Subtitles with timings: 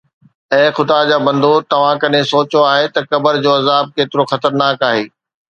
[0.53, 5.07] اي خدا جا بندو، توهان ڪڏهن سوچيو آهي ته قبر جو عذاب ڪيترو خطرناڪ آهي؟